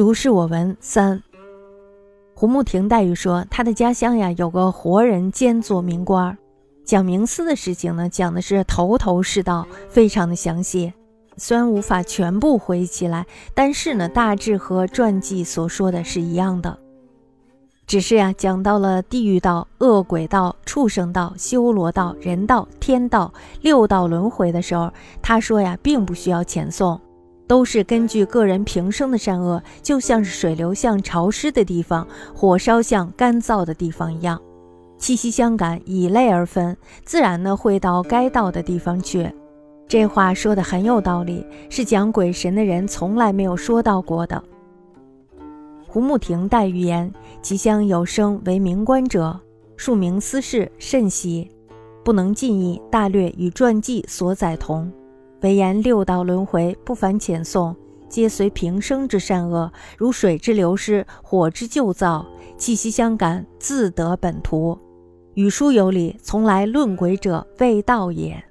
[0.00, 1.22] 如是我闻三。
[2.32, 6.38] 胡慕亭黛玉说，他的家乡呀有个活人兼做名官，
[6.86, 10.90] 讲冥司的事情呢，讲的是头头是道，非常的详细。
[11.36, 16.78] 虽然无法全部回忆起来，但是呢，大致和传记所说的是一样的。
[17.86, 23.30] 只是呀，讲到了地狱道、恶鬼道、畜生道、修罗道、人道、天道
[23.60, 24.90] 六道轮回的时候，
[25.20, 26.98] 他说呀，并不需要遣送，
[27.50, 34.40] 都是根据个人平生的善恶，就像是水流向潮湿的地方，火烧向干燥的地方一样，
[34.98, 39.28] 气息相感，以类而分，自然呢会到该到的地方去。
[39.88, 44.40] 这话说的很有道理，是讲鬼神的人从来没有说到过的。
[45.88, 47.12] 胡慕亭黛玉言
[47.42, 49.36] ：“即将有生为名官者，
[49.76, 51.50] 庶名私事甚稀，
[52.04, 54.88] 不能尽意大略与传记所载同。
[55.42, 57.74] 唯言六道轮回不凡遣送，
[58.08, 62.26] 皆随平生之善恶，如水之流失，火之旧造，
[62.58, 64.78] 气息相感，自得本图。
[65.34, 68.42] 语书有理，从来论鬼者未道也。”